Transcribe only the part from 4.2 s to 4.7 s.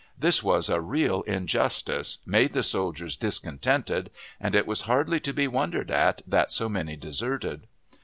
and it